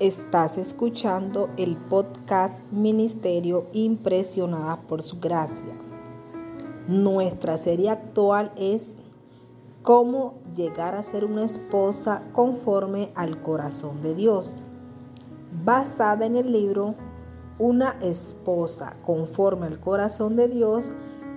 Estás 0.00 0.58
escuchando 0.58 1.50
el 1.56 1.76
podcast 1.76 2.54
Ministerio 2.70 3.66
Impresionada 3.72 4.80
por 4.82 5.02
su 5.02 5.18
gracia. 5.18 5.74
Nuestra 6.86 7.56
serie 7.56 7.90
actual 7.90 8.52
es 8.54 8.94
Cómo 9.82 10.34
llegar 10.54 10.94
a 10.94 11.02
ser 11.02 11.24
una 11.24 11.44
esposa 11.44 12.22
conforme 12.32 13.10
al 13.16 13.40
corazón 13.40 14.00
de 14.00 14.14
Dios, 14.14 14.54
basada 15.64 16.26
en 16.26 16.36
el 16.36 16.52
libro 16.52 16.94
Una 17.58 17.96
esposa 18.00 18.92
conforme 19.04 19.66
al 19.66 19.80
corazón 19.80 20.36
de 20.36 20.46
Dios, 20.46 20.92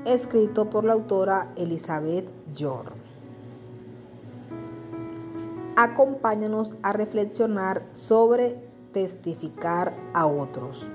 escrito 0.06 0.70
por 0.70 0.84
la 0.84 0.94
autora 0.94 1.52
Elizabeth 1.56 2.32
York 2.54 3.01
acompáñanos 5.76 6.78
a 6.82 6.94
reflexionar 6.94 7.84
sobre 7.94 8.58
testificar 8.92 9.96
a 10.14 10.26
otros. 10.26 10.88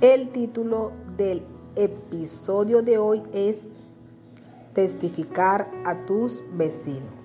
El 0.00 0.28
título 0.28 0.92
del 1.16 1.42
episodio 1.74 2.82
de 2.82 2.98
hoy 2.98 3.22
es 3.32 3.66
Testificar 4.74 5.68
a 5.84 6.06
tus 6.06 6.40
vecinos. 6.52 7.18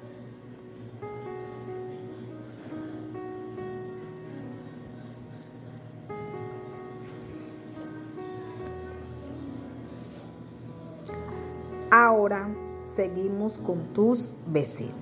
Ahora 11.91 12.49
seguimos 12.83 13.57
con 13.57 13.93
tus 13.93 14.31
vecinos. 14.47 14.93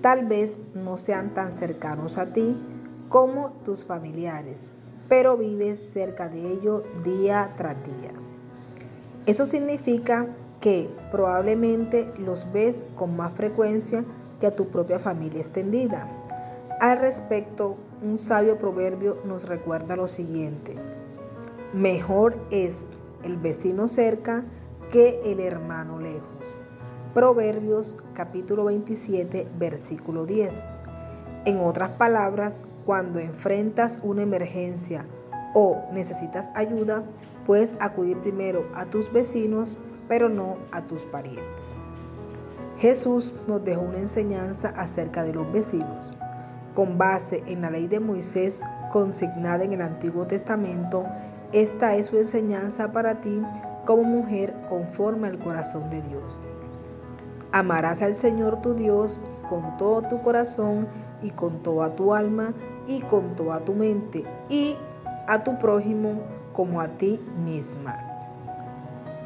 Tal 0.00 0.26
vez 0.26 0.58
no 0.74 0.96
sean 0.96 1.34
tan 1.34 1.50
cercanos 1.50 2.18
a 2.18 2.32
ti 2.32 2.56
como 3.08 3.50
tus 3.64 3.84
familiares, 3.84 4.70
pero 5.08 5.36
vives 5.36 5.78
cerca 5.78 6.28
de 6.28 6.52
ellos 6.52 6.82
día 7.04 7.54
tras 7.56 7.76
día. 7.84 8.10
Eso 9.26 9.46
significa 9.46 10.28
que 10.60 10.88
probablemente 11.10 12.12
los 12.18 12.50
ves 12.52 12.86
con 12.96 13.16
más 13.16 13.32
frecuencia 13.34 14.04
que 14.40 14.46
a 14.46 14.54
tu 14.54 14.68
propia 14.68 14.98
familia 14.98 15.40
extendida. 15.40 16.08
Al 16.80 16.98
respecto, 16.98 17.76
un 18.02 18.20
sabio 18.20 18.58
proverbio 18.58 19.18
nos 19.24 19.48
recuerda 19.48 19.96
lo 19.96 20.08
siguiente. 20.08 20.74
Mejor 21.72 22.36
es 22.50 22.88
el 23.22 23.36
vecino 23.36 23.88
cerca 23.88 24.44
que 24.90 25.20
el 25.24 25.40
hermano 25.40 25.98
lejos. 25.98 26.56
Proverbios 27.12 27.96
capítulo 28.14 28.66
27, 28.66 29.48
versículo 29.58 30.26
10. 30.26 30.66
En 31.44 31.58
otras 31.58 31.90
palabras, 31.92 32.64
cuando 32.84 33.18
enfrentas 33.18 33.98
una 34.02 34.22
emergencia 34.22 35.06
o 35.54 35.82
necesitas 35.92 36.50
ayuda, 36.54 37.02
puedes 37.46 37.74
acudir 37.80 38.18
primero 38.18 38.66
a 38.74 38.86
tus 38.86 39.12
vecinos, 39.12 39.76
pero 40.08 40.28
no 40.28 40.56
a 40.70 40.82
tus 40.82 41.02
parientes. 41.02 41.44
Jesús 42.78 43.32
nos 43.48 43.64
dejó 43.64 43.82
una 43.82 43.98
enseñanza 43.98 44.68
acerca 44.76 45.24
de 45.24 45.32
los 45.32 45.50
vecinos. 45.52 46.12
Con 46.74 46.98
base 46.98 47.42
en 47.46 47.62
la 47.62 47.70
ley 47.70 47.88
de 47.88 48.00
Moisés 48.00 48.60
consignada 48.92 49.64
en 49.64 49.72
el 49.72 49.80
Antiguo 49.80 50.26
Testamento, 50.26 51.06
esta 51.52 51.96
es 51.96 52.06
su 52.06 52.18
enseñanza 52.18 52.92
para 52.92 53.20
ti 53.20 53.40
como 53.86 54.02
mujer 54.02 54.54
conforme 54.68 55.28
al 55.28 55.38
corazón 55.38 55.88
de 55.88 56.02
Dios. 56.02 56.38
Amarás 57.52 58.02
al 58.02 58.14
Señor 58.14 58.60
tu 58.60 58.74
Dios 58.74 59.22
con 59.48 59.78
todo 59.78 60.02
tu 60.02 60.20
corazón 60.20 60.86
y 61.22 61.30
con 61.30 61.62
toda 61.62 61.94
tu 61.96 62.12
alma 62.12 62.52
y 62.86 63.00
con 63.00 63.34
toda 63.36 63.60
tu 63.60 63.72
mente 63.72 64.24
y 64.50 64.76
a 65.26 65.42
tu 65.42 65.58
prójimo 65.58 66.20
como 66.52 66.80
a 66.80 66.88
ti 66.88 67.20
misma. 67.44 67.98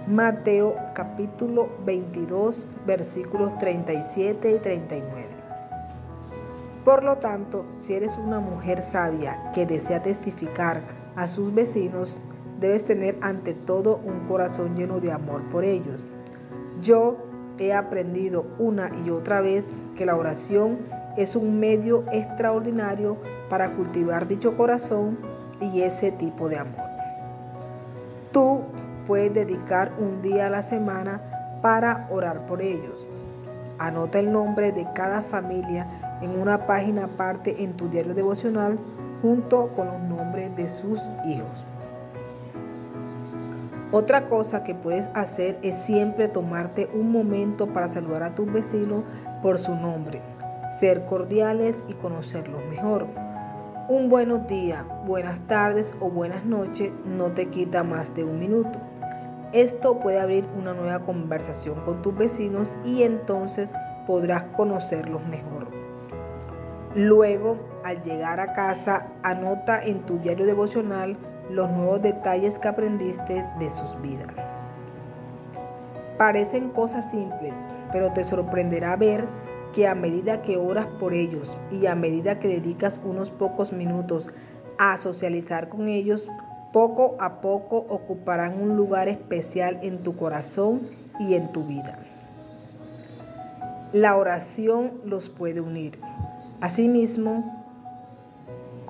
Mateo 0.07 0.75
capítulo 0.95 1.69
22 1.85 2.67
versículos 2.87 3.57
37 3.59 4.53
y 4.53 4.59
39. 4.59 5.29
Por 6.85 7.05
lo 7.05 7.19
tanto, 7.19 7.67
si 7.79 7.95
eres 7.95 8.17
una 8.17 8.41
mujer 8.41 8.83
sabia 8.83 9.53
que 9.55 9.67
desea 9.67 10.03
testificar 10.03 10.83
a 11.15 11.29
sus 11.29 11.55
vecinos, 11.55 12.19
debes 12.61 12.85
tener 12.85 13.17
ante 13.23 13.55
todo 13.55 14.01
un 14.05 14.29
corazón 14.29 14.77
lleno 14.77 15.01
de 15.01 15.13
amor 15.13 15.43
por 15.51 15.65
ellos. 15.65 16.07
Yo 16.81 17.17
he 17.59 17.73
aprendido 17.73 18.47
una 18.59 18.91
y 19.05 19.11
otra 19.11 19.41
vez 19.41 19.67
que 19.97 20.07
la 20.07 20.17
oración 20.17 20.79
es 21.17 21.37
un 21.37 21.59
medio 21.59 22.05
extraordinario 22.13 23.17
para 23.49 23.75
cultivar 23.75 24.29
dicho 24.29 24.57
corazón 24.57 25.19
y 25.61 25.83
ese 25.83 26.13
tipo 26.13 26.49
de 26.49 26.59
amor. 26.59 26.81
Tú 28.33 28.61
puedes 29.07 29.35
dedicar 29.35 29.93
un 29.99 30.23
día 30.23 30.47
a 30.47 30.51
la 30.51 30.63
semana 30.63 31.21
para 31.63 32.07
orar 32.11 32.47
por 32.47 32.63
ellos. 32.63 33.07
Anota 33.79 34.19
el 34.19 34.31
nombre 34.31 34.73
de 34.73 34.87
cada 34.95 35.23
familia 35.23 35.87
en 36.23 36.39
una 36.39 36.67
página 36.67 37.05
aparte 37.05 37.63
en 37.63 37.73
tu 37.75 37.89
diario 37.89 38.15
devocional 38.15 38.79
junto 39.23 39.69
con 39.75 39.89
los 39.89 40.01
nombres 40.03 40.55
de 40.57 40.69
sus 40.69 41.03
hijos. 41.27 41.67
Otra 43.93 44.29
cosa 44.29 44.63
que 44.63 44.73
puedes 44.73 45.11
hacer 45.15 45.59
es 45.63 45.75
siempre 45.75 46.29
tomarte 46.29 46.89
un 46.95 47.11
momento 47.11 47.67
para 47.67 47.89
saludar 47.89 48.23
a 48.23 48.37
tus 48.37 48.51
vecinos 48.53 49.03
por 49.43 49.59
su 49.59 49.75
nombre, 49.75 50.23
ser 50.79 51.07
cordiales 51.07 51.85
y 51.89 51.95
conocerlos 51.95 52.65
mejor. 52.67 53.09
Un 53.89 54.09
buenos 54.09 54.47
días, 54.47 54.85
buenas 55.05 55.41
tardes 55.49 55.93
o 55.99 56.09
buenas 56.09 56.45
noches 56.45 56.93
no 57.05 57.33
te 57.33 57.49
quita 57.49 57.83
más 57.83 58.15
de 58.15 58.23
un 58.23 58.39
minuto. 58.39 58.79
Esto 59.53 59.99
puede 59.99 60.21
abrir 60.21 60.47
una 60.57 60.73
nueva 60.73 61.01
conversación 61.01 61.81
con 61.85 62.01
tus 62.01 62.17
vecinos 62.17 62.69
y 62.85 63.03
entonces 63.03 63.75
podrás 64.07 64.45
conocerlos 64.57 65.27
mejor. 65.27 65.67
Luego, 66.95 67.57
al 67.83 68.05
llegar 68.05 68.39
a 68.39 68.53
casa, 68.53 69.09
anota 69.25 69.83
en 69.83 70.07
tu 70.07 70.19
diario 70.19 70.47
devocional 70.47 71.17
los 71.51 71.71
nuevos 71.71 72.03
detalles 72.03 72.59
que 72.59 72.69
aprendiste 72.69 73.45
de 73.59 73.71
sus 73.71 74.01
vidas. 74.01 74.29
Parecen 76.19 76.71
cosas 76.71 77.11
simples, 77.11 77.55
pero 77.93 78.13
te 78.13 78.25
sorprenderá 78.25 78.97
ver 78.97 79.27
que 79.75 79.87
a 79.87 79.95
medida 79.95 80.43
que 80.43 80.57
oras 80.57 80.87
por 80.99 81.15
ellos 81.15 81.57
y 81.71 81.87
a 81.87 81.95
medida 81.95 82.39
que 82.39 82.49
dedicas 82.49 83.01
unos 83.05 83.31
pocos 83.31 83.73
minutos 83.73 84.31
a 84.79 84.97
socializar 84.97 85.69
con 85.69 85.89
ellos, 85.89 86.29
poco 86.73 87.17
a 87.21 87.41
poco 87.41 87.87
ocuparán 87.89 88.61
un 88.61 88.77
lugar 88.77 89.09
especial 89.09 89.79
en 89.83 90.03
tu 90.03 90.17
corazón 90.17 90.83
y 91.19 91.35
en 91.35 91.53
tu 91.53 91.65
vida. 91.65 91.99
La 93.93 94.17
oración 94.17 95.01
los 95.05 95.29
puede 95.29 95.61
unir. 95.61 95.99
Asimismo, 96.61 97.60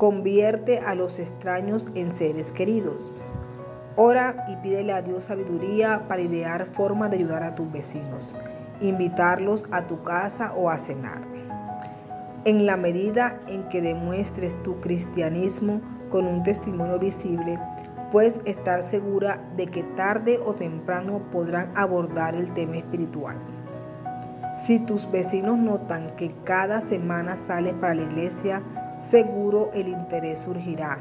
Convierte 0.00 0.78
a 0.78 0.94
los 0.94 1.19
extraños 1.19 1.87
en 1.94 2.11
seres 2.12 2.53
queridos. 2.53 3.12
Ora 3.97 4.47
y 4.49 4.56
pídele 4.56 4.94
a 4.94 5.03
Dios 5.03 5.25
sabiduría 5.25 6.09
para 6.09 6.22
idear 6.22 6.65
formas 6.65 7.11
de 7.11 7.19
ayudar 7.19 7.43
a 7.43 7.55
tus 7.55 7.71
vecinos, 7.71 8.34
invitarlos 8.81 9.66
a 9.71 9.87
tu 9.87 10.03
casa 10.03 10.55
o 10.55 10.71
a 10.71 10.78
cenar. 10.78 11.21
En 12.47 12.65
la 12.65 12.78
medida 12.78 13.43
en 13.47 13.69
que 13.69 13.83
demuestres 13.83 14.55
tu 14.62 14.81
cristianismo 14.81 15.83
con 16.11 16.27
un 16.27 16.43
testimonio 16.44 16.99
visible, 16.99 17.59
puedes 18.11 18.41
estar 18.47 18.82
segura 18.82 19.53
de 19.59 19.67
que 19.67 19.82
tarde 19.82 20.41
o 20.43 20.55
temprano 20.55 21.21
podrán 21.31 21.77
abordar 21.77 22.34
el 22.34 22.55
tema 22.55 22.78
espiritual. 22.78 23.37
Si 24.65 24.78
tus 24.78 25.11
vecinos 25.11 25.59
notan 25.59 26.17
que 26.17 26.34
cada 26.44 26.81
semana 26.81 27.37
sales 27.37 27.75
para 27.75 27.94
la 27.94 28.03
iglesia, 28.03 28.62
seguro 29.00 29.70
el 29.75 29.88
interés 29.88 30.41
surgirá. 30.41 30.99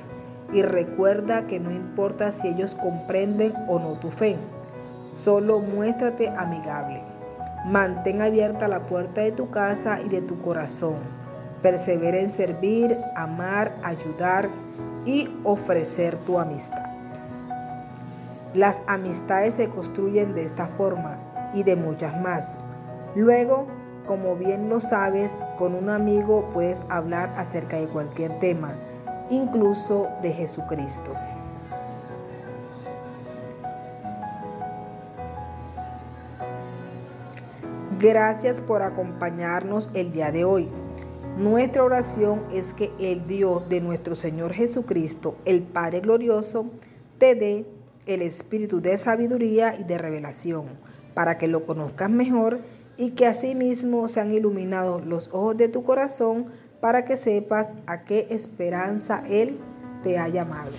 Y 0.51 0.63
recuerda 0.63 1.45
que 1.45 1.59
no 1.59 1.71
importa 1.71 2.31
si 2.31 2.47
ellos 2.47 2.75
comprenden 2.81 3.53
o 3.67 3.77
no 3.77 3.93
tu 3.99 4.09
fe, 4.09 4.35
solo 5.11 5.59
muéstrate 5.59 6.27
amigable. 6.29 7.03
Mantén 7.65 8.21
abierta 8.21 8.67
la 8.67 8.79
puerta 8.87 9.21
de 9.21 9.31
tu 9.31 9.49
casa 9.51 9.99
y 10.01 10.09
de 10.09 10.21
tu 10.21 10.41
corazón. 10.41 10.95
Persevera 11.61 12.19
en 12.19 12.31
servir, 12.31 12.97
amar, 13.15 13.75
ayudar 13.83 14.49
y 15.05 15.29
ofrecer 15.43 16.17
tu 16.19 16.39
amistad. 16.39 16.83
Las 18.53 18.81
amistades 18.87 19.55
se 19.55 19.69
construyen 19.69 20.33
de 20.33 20.43
esta 20.43 20.65
forma 20.65 21.17
y 21.53 21.63
de 21.63 21.75
muchas 21.75 22.19
más. 22.19 22.57
Luego, 23.15 23.67
como 24.09 24.35
bien 24.35 24.69
lo 24.69 24.79
sabes, 24.79 25.31
con 25.59 25.75
un 25.75 25.87
amigo 25.87 26.49
puedes 26.51 26.83
hablar 26.89 27.31
acerca 27.37 27.77
de 27.77 27.85
cualquier 27.85 28.39
tema, 28.39 28.73
incluso 29.29 30.07
de 30.23 30.33
Jesucristo. 30.33 31.13
Gracias 37.99 38.61
por 38.61 38.81
acompañarnos 38.81 39.91
el 39.93 40.11
día 40.11 40.31
de 40.31 40.43
hoy. 40.43 40.69
Nuestra 41.37 41.83
oración 41.83 42.41
es 42.51 42.73
que 42.73 42.91
el 42.99 43.27
Dios 43.27 43.69
de 43.69 43.79
nuestro 43.79 44.15
Señor 44.15 44.53
Jesucristo, 44.53 45.35
el 45.45 45.61
Padre 45.61 45.99
Glorioso, 45.99 46.65
te 47.19 47.35
dé 47.35 47.67
el 48.07 48.23
espíritu 48.23 48.81
de 48.81 48.97
sabiduría 48.97 49.75
y 49.79 49.83
de 49.83 49.99
revelación 49.99 50.65
para 51.13 51.37
que 51.37 51.47
lo 51.47 51.63
conozcas 51.63 52.09
mejor 52.09 52.61
y 52.99 53.11
que 53.11 53.25
asimismo 53.25 54.09
sean 54.09 54.33
iluminados 54.33 55.05
los 55.05 55.29
ojos 55.29 55.55
de 55.55 55.69
tu 55.69 55.83
corazón 55.83 56.47
para 56.81 57.05
que 57.05 57.15
sepas 57.15 57.69
a 57.87 58.03
qué 58.03 58.27
esperanza 58.29 59.23
Él 59.29 59.57
te 60.03 60.19
ha 60.19 60.27
llamado. 60.27 60.71